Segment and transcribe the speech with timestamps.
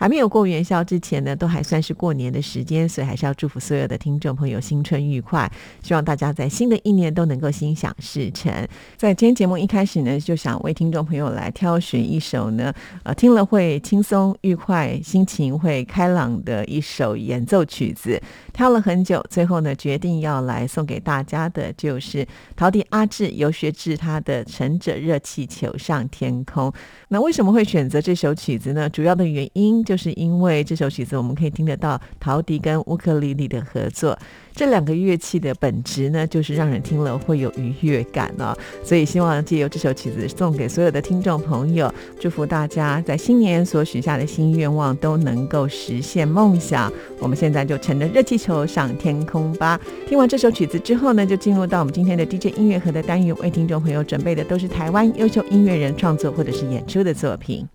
[0.00, 5.52] 还没有过元宵之前呢，都还算是过年的时间，所以还是要祝福所有的听众朋友新春愉快。
[5.82, 8.50] 希望大家在新的一年都能够心想事成。
[8.96, 12.72] 在今天节目一开始呢，就想为听众朋友来挑选一首呢，
[13.02, 18.18] 呃，听了会轻松愉快、心情会开朗的一首演奏曲子。
[18.54, 26.70] 挑了很久，最后呢，决定要来送给大家的就是陶笛阿志游学志他的《乘着热气球上天空》。
[27.08, 28.88] 那为什么会选择这首曲子呢？
[28.88, 29.84] 主要的原因。
[29.90, 34.16] 就是因为这首曲子，我们可以听得到陶笛跟乌克丽丽的合作，
[34.54, 38.56] 这两个乐器的本质呢，就是让人听了会有愉悦感哦。
[38.84, 46.92] 所以希望借由这首曲子送给所有的听众朋友，祝福大家在新年所许下的新愿望都能够实现梦想。
[47.18, 49.80] 我们现在就乘着热气球上天空吧。
[50.06, 57.66] 听完这首曲子之后呢，就进入到我们今天的 DJ 音乐盒的单元，为听众朋友准备的都是台湾优秀音乐人创作或者是演出的作品。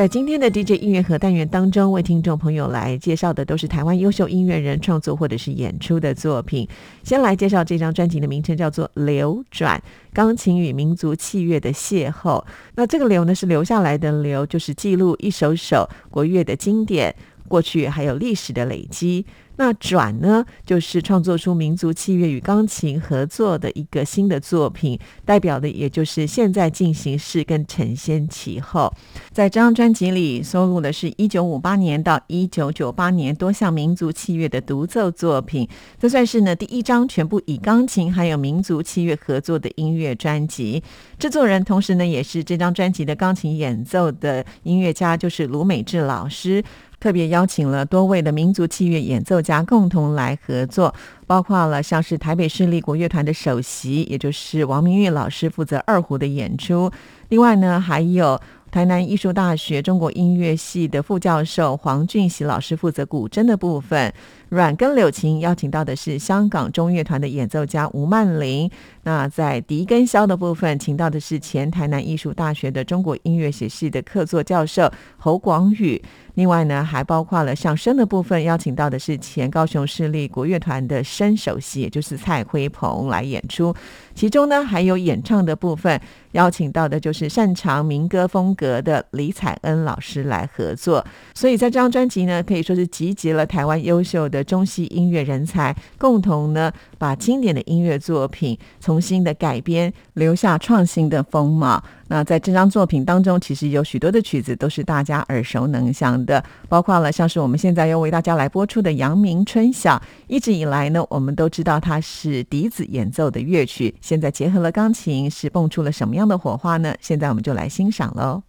[0.00, 6.66] 在今天的 DJ 音乐盒单元当中，为听众朋友来介绍的都是台湾优秀音乐人创作或者是演出的作品。
[7.02, 9.78] 先来介绍这张专辑的名称叫做《流转：
[10.14, 12.42] 钢琴与民族器乐的邂逅》。
[12.76, 17.14] 那这个“流”呢，是留下来的“流”，就是记录一首首国乐的经典，
[17.46, 19.26] 过去还有历史的累积。
[19.56, 28.90] 那转呢，就是创作出民族器乐与钢琴合作的一个新的作品，代表的也就是现在进行式跟承先启后。
[29.32, 35.68] 在这张专辑里收录的是一九五八年到一九九八年多项民族器乐的独奏作品，
[35.98, 40.82] 这算是呢第一张全部以钢琴还有民族器乐合作的音乐专辑。
[41.18, 46.64] 制作人同时呢也是这张专辑的钢琴演奏的音乐家，就是卢美智老师。
[47.00, 50.94] 特别邀请了多位的民族器乐演奏家共同来合作，
[51.26, 56.90] 包括了像是台北市立国乐团的首席，也就是王明玉老师负责二胡的演出。
[57.30, 58.38] 另外呢，还有
[58.70, 64.12] 台南艺术大学中国音乐系的副教授黄俊喜老师负责古筝的部分。
[64.50, 68.70] 软根柳琴邀请到的是香港中乐团的演奏家吴曼玲。
[69.04, 76.02] 那在笛跟箫的部分，请到的是前台南艺术大学的中国音乐学系的客座教授侯广宇。
[76.34, 83.74] 另外呢，还包括了上声的部分，邀请到的是前高雄市立国乐团的声首席，也就是蔡辉鹏来演出。
[84.14, 86.00] 其中呢，还有演唱的部分，
[86.32, 91.04] 邀请到的就是擅长民歌风格的李彩恩老师来合作。
[91.34, 101.82] 所以在这张专辑呢，可以说是集结了台湾优秀的中西音乐人才，共同呢把经典的音乐作品重新的改编，留下创新的风貌。
[102.08, 109.96] 那在这张作品当中，其实有许多的曲子都是大家耳熟能详的，包括了像是我们现在要为大家来播出的《阳明春晓》。
[110.26, 116.92] 一直以来呢，我们都知道它是笛子演奏的乐曲，现在结合了钢琴，是蹦出了什么样的火花呢？
[117.00, 118.42] 现在我们就来欣赏喽。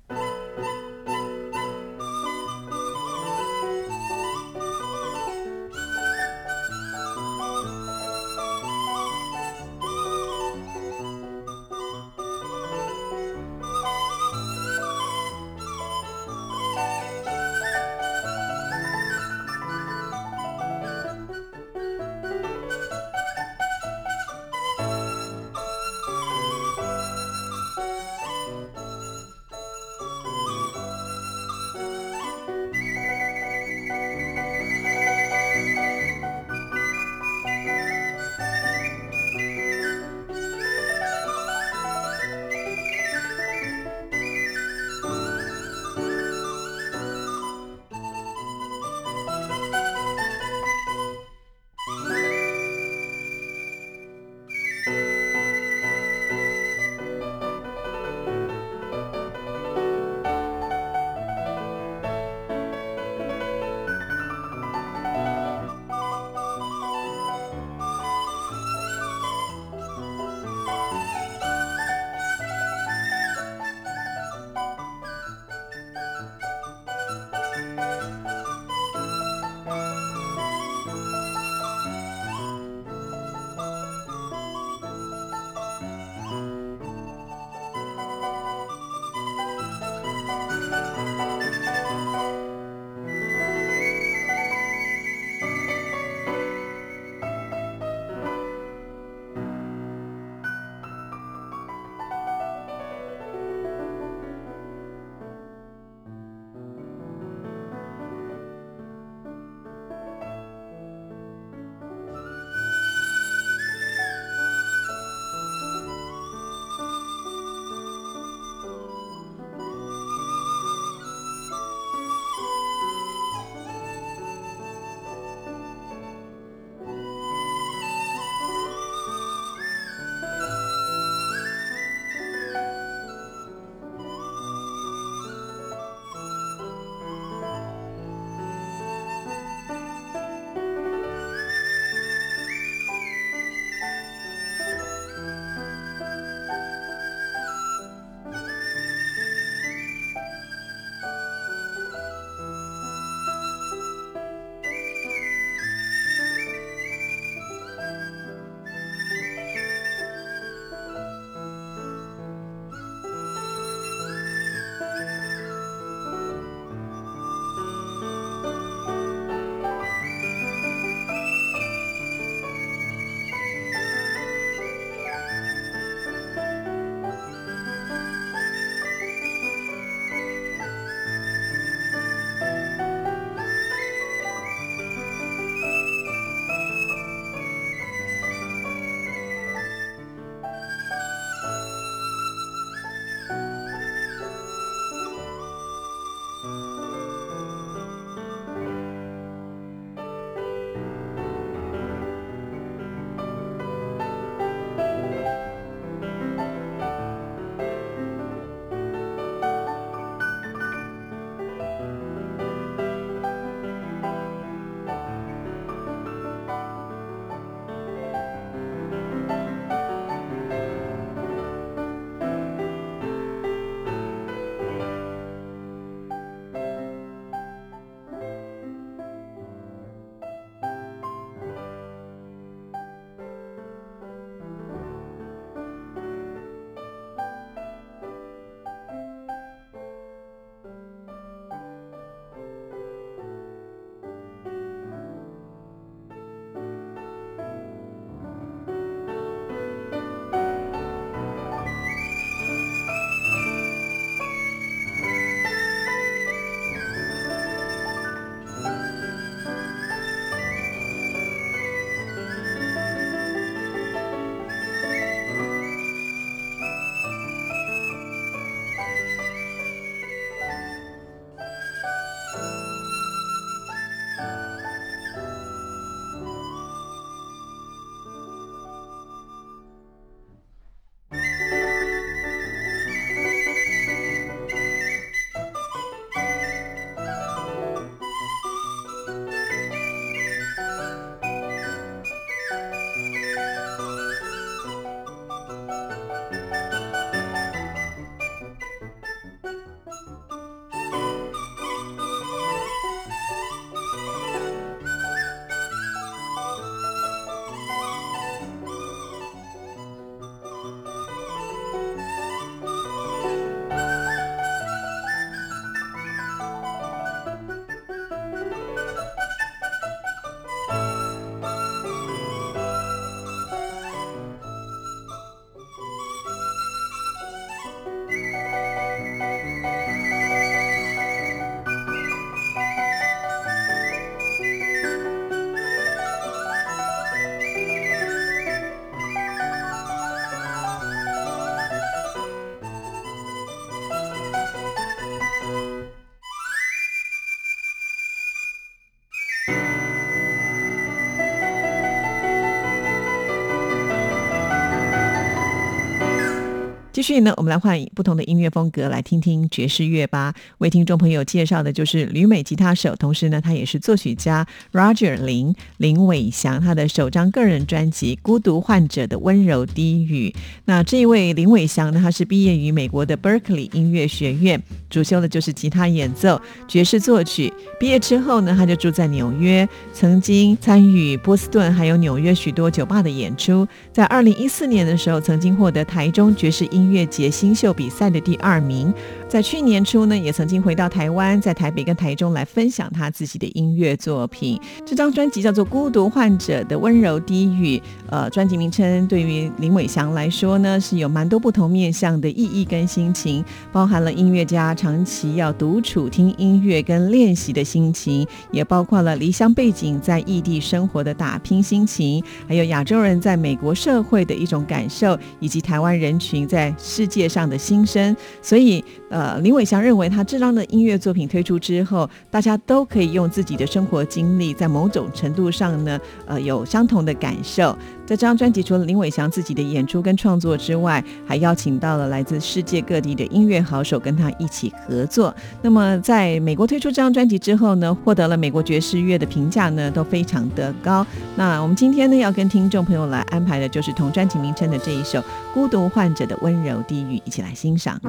[357.02, 360.36] 继续呢，我们来换不同的音乐风格，来听听爵士乐吧。
[360.60, 370.30] 为听众朋友介绍的就是旅美吉他手，同时呢，他也是作曲家 Roger 林林伟翔，他的首张个人专辑《孤独患者的温柔低语》。
[370.66, 377.52] 那这一位林伟翔呢，他是毕业于美国的 Berkeley 音乐学院，主修的就是吉他演奏、爵士作曲。
[377.80, 383.68] 毕业之后呢，他就住在纽约，曾经参与波士顿还有纽约许多酒吧的演出。
[383.92, 388.94] 在二零一四年的时候，曾经获得台中爵士音音乐节新秀比赛的第二名，
[389.32, 394.60] 在去年初呢，也曾经回到台湾，在台北跟台中来分享他自己的音乐作品。
[394.86, 397.78] 这张专辑叫做《孤独患者的温柔低语》，
[398.10, 427.78] 呃，专辑名称对于林伟翔来说呢，是有蛮多不同面向的意义跟心情，包含了音乐家长期要独处听音乐跟练习的心情，也包括了离乡背景在异地生活的打拼心情，还有亚洲人在美国社会的一种感受，以及台湾人群在世界上的心声，所以呃，林伟翔认为他这张的音乐作品推出之后，大家都可以用自己的生活经历，在某种程度上呢，呃，有相同的感受。
[428.06, 435.34] 在这张专辑，除了林伟翔自己的演出跟创作之外，还邀请到了来自世界各地的音乐好手跟他一起合作。
[435.62, 441.06] 那么，在美国推出这张专辑之后呢，获得了美国爵士乐的评价呢，都非常的高。
[441.36, 445.20] 那我们今天呢，要跟听众朋友来安排的就是同专辑名称的这一首
[445.54, 448.00] 《孤独患者的温柔低语》，一起来欣赏。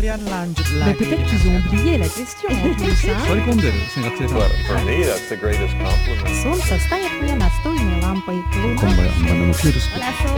[0.00, 3.10] Mais peut-être qu'ils ont oublié la question en plus.
[3.10, 3.16] hein.
[3.28, 6.42] 座り込んでる学生さん Well, for me, that's the greatest compliment.
[6.42, 8.42] Солнце стоит мне настольной лампой.
[8.52, 10.32] こんばんはバナナのピュールス Hola, Sol.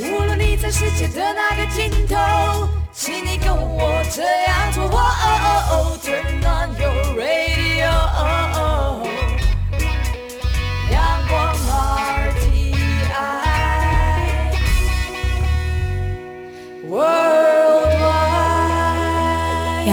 [0.00, 4.84] 无论你在世界的哪个尽头，请你跟我这样做。
[4.84, 5.34] 哦哦
[5.72, 7.90] 哦，Turn on your radio，
[8.20, 9.21] 阳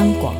[0.01, 0.35] 央广，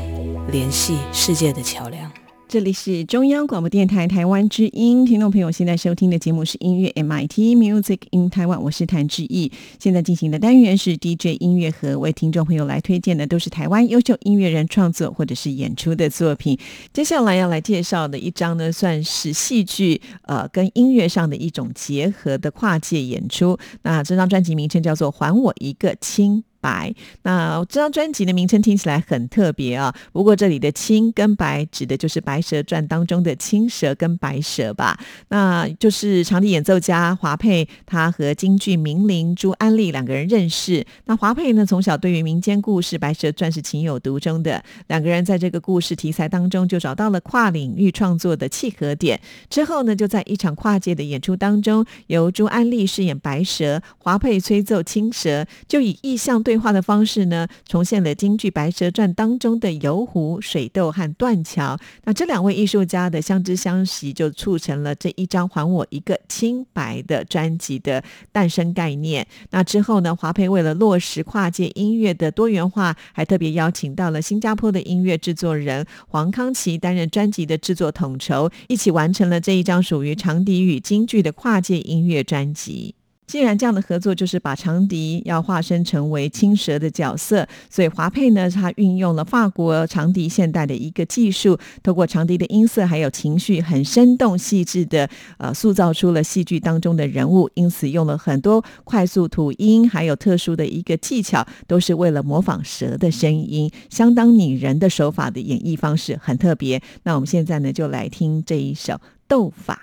[0.51, 2.11] 联系世界的桥梁。
[2.49, 9.53] 这里是中央广播电台台湾之音，听众朋友现在收听的节目是音乐 MIT Music in Taiwan，我是谭志毅。
[9.79, 16.59] 现在进行的单元是 DJ 音乐盒，为听众朋友来推荐的都是台湾优秀音乐人创作或者是演出的作品。
[16.95, 23.59] 接下来要来介绍的一张呢，算是戏剧呃跟音乐上的一种结合的跨界演出。
[23.83, 26.39] 那这张专辑名称叫做《还我一个亲》。
[26.61, 29.95] 白，那这张专辑的名称听起来很特别啊。
[30.13, 34.99] 不过这里的“青”跟“白”指的就是《白蛇传》当中的青蛇跟白蛇吧？
[35.29, 40.85] 那就是长笛演奏家华佩，他和京剧名伶朱安丽两个人认识。
[41.07, 44.63] 那华佩呢，从小对于民间故事《白蛇传》是情有独钟的。
[44.89, 49.21] 两个人在这个故事题材当中就找到了跨领域创作的契合点。
[49.49, 61.79] 之后呢，就在一场跨界的演出当中，由朱安丽饰演白蛇，华佩吹奏青蛇，就以意象对对话的方式呢，重现了京剧《白蛇传》当中的游湖、水斗和断桥。
[62.03, 69.25] 那这两位艺术家的相知相惜，就促成了这一张《还我一个清白》的专辑的诞生概念。
[69.51, 82.97] 那之后呢，华培为了落实跨界音乐的多元化，还特别邀请到了新加坡的音乐制作人黄康琪担任专辑的制作统筹，一起完成了这一张属于长笛与京剧的跨界音乐专辑。
[83.31, 97.49] 既然这样的合作就是把长笛要化身成为青蛇的角色，所以华佩呢，他运用了法国长笛现代的一个技术，透过长笛的音色还有情绪，很生动细致的呃塑造出了戏剧当中的人物。
[97.55, 106.83] 因此用了很多快速吐音，还有特殊的一个技巧，都是为了模仿蛇的声音，相当拟人的手法的演绎方式很特别。
[107.05, 108.95] 那我们现在呢，就来听这一首
[109.29, 109.83] 《斗法》。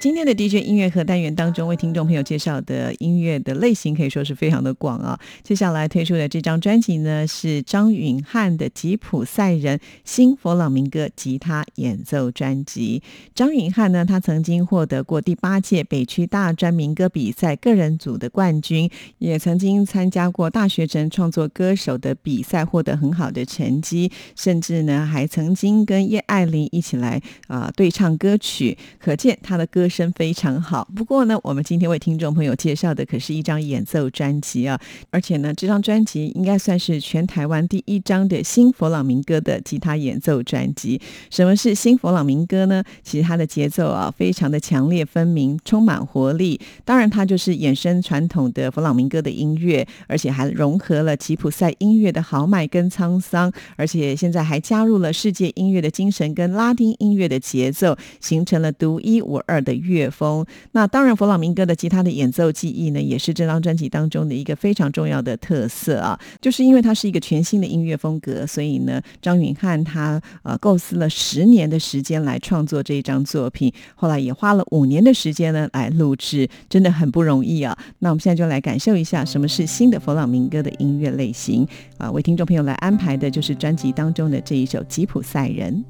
[0.00, 5.18] 今天的 DJ 音乐盒单元当中，为听众朋友介绍的音乐的类型可以说是非常的广啊。
[5.42, 13.02] 接下来推出的这张专辑呢，是张允汉的《吉普赛人新佛朗明哥吉他演奏专辑。
[13.34, 30.88] 张允汉呢，他曾经获得过第八届北区大专民歌比赛个人组的冠军，也曾经参加过大学城创作歌手的比赛，获得很好的成绩，甚至呢，还曾经跟叶爱玲一起来啊、对唱歌曲，可见他的歌声非常好。
[30.94, 34.78] 不过呢，我们今天为听众朋友介绍的可是一张演奏专辑啊，
[35.10, 41.00] 而且呢，这张专辑应该算是全台湾第一张的新佛朗明哥的吉他演奏专辑。
[41.30, 42.82] 什么是新佛朗明哥呢？
[43.02, 46.60] 其实它的节奏啊，非常的强烈分明，充满活力。
[46.84, 60.44] 当然，它就是衍生传统的佛朗明哥的音乐，而且还融合了吉普赛音乐的豪迈跟沧桑，而且现在还加入了世界音乐的精神跟拉丁音乐的节奏，形成了独一无二的乐风。
[60.72, 66.18] 那当然，佛朗明哥的吉他的演奏技艺呢，也是这张专辑当中的一个非常重要的特色啊。
[66.40, 77.76] 就是因为它是一个全新的音乐风格，所以呢，张允汉他呃构思了十年的时间来创作这一张作品，后来也花了五年的时间呢来录制，真的很不容易啊。
[78.00, 85.84] 那我们现在就来感受一下什么是新的佛朗明哥的音乐类型啊，为听众朋友来安排的就是专辑当中的这一首《吉普赛人》。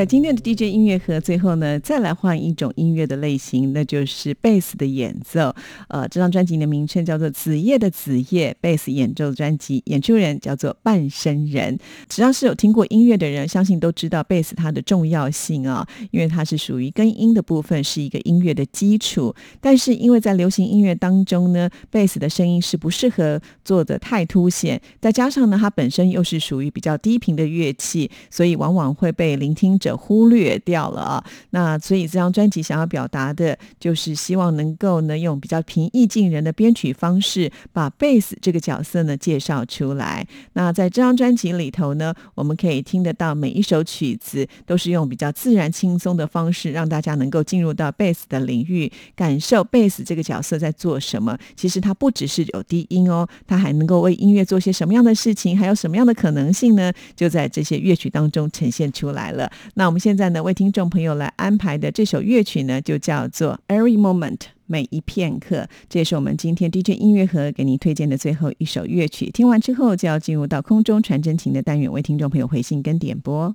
[0.00, 5.54] 在今天的 DJ 音乐盒最后呢，再来换一种音乐的类型，那就是贝斯的演奏。
[5.88, 11.78] 呃，这张专辑的名称叫做《子夜的子夜》，贝斯演奏专辑，演出人叫做半生人。
[12.08, 19.34] 只要是有听过音乐的人，相信都知道贝斯它的重要性啊，因为它是属于根音的部分，是一个音乐的基础。
[19.60, 31.24] 但是因为在流行音乐当中呢，贝斯的声音是不适合做的太凸显，再加上呢，它本身又是属于比较低频的乐器，所以往往会被聆听者忽略掉了啊。
[31.50, 40.26] 那所以这张专辑想要表达的就是希望能够呢，用比较平易近人的编曲方式，把贝斯这个角色呢介绍出来。
[40.54, 51.36] 那在这张专辑里头呢，我们可以听得到每一首曲子都是用比较自然轻松的方式，让大家能够进入到贝斯的领域，感受贝斯这个角色在做什么。
[51.56, 56.92] 其实它不只是有低音哦，它还能够为音乐做些什么样的事情，还有什么样的可能性呢？
[57.16, 59.50] 就在这些乐曲当中呈现出来了。
[59.80, 64.36] 那我们现在呢，为听众朋友来安排的这首乐曲呢，就叫做《Every Moment》。
[64.66, 69.30] 每一片刻，这也是我们今天 DJ 音乐盒给您推荐的最后一首乐曲。
[69.30, 73.54] 听完之后，就要进入到空中传真情的单元，为听众朋友回信跟点播。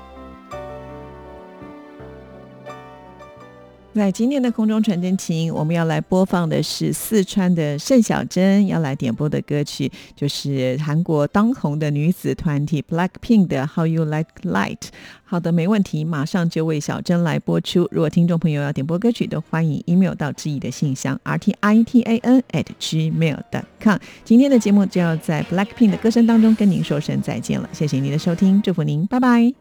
[3.93, 14.77] 在今天的空中传真情，我们要来播放的是四川的盛小珍要来点播的歌曲，就是韩国当红的女子团体 Blackpink 的《How You Like Light》。
[15.23, 17.87] 好的，没问题，马上就为小珍来播出。
[17.91, 23.97] 如果听众朋友要点播歌曲，都欢迎 email 到志毅的信箱 r t i t a n at gmail dot com。
[24.23, 29.53] 今天的节目就要在 Blackpink 的歌声当中跟您说声再见了，谢谢您的收听，祝福您，拜拜。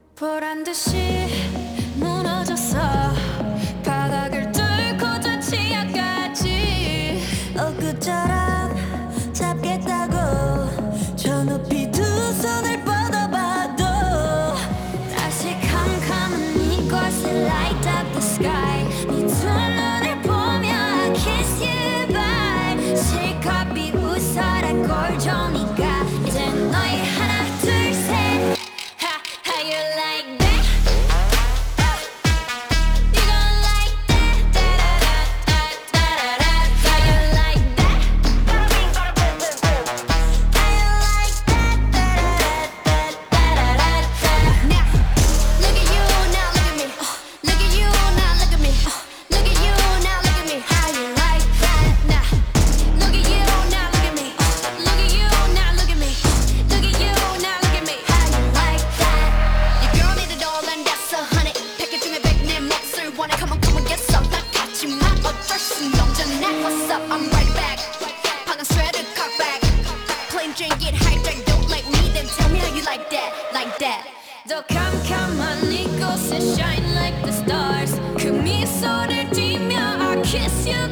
[80.44, 80.89] esqueci